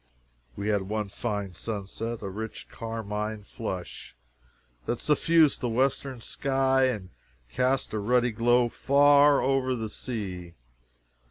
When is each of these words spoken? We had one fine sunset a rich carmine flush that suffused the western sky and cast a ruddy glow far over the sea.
We 0.55 0.69
had 0.69 0.89
one 0.89 1.09
fine 1.09 1.53
sunset 1.53 2.23
a 2.23 2.29
rich 2.31 2.67
carmine 2.69 3.43
flush 3.43 4.15
that 4.87 4.97
suffused 4.97 5.61
the 5.61 5.69
western 5.69 6.21
sky 6.21 6.85
and 6.85 7.11
cast 7.51 7.93
a 7.93 7.99
ruddy 7.99 8.31
glow 8.31 8.67
far 8.67 9.41
over 9.43 9.75
the 9.75 9.89
sea. 9.89 10.55